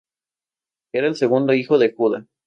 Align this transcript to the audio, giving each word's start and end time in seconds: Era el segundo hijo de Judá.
Era 0.95 1.05
el 1.05 1.15
segundo 1.15 1.53
hijo 1.53 1.77
de 1.77 1.93
Judá. 1.93 2.25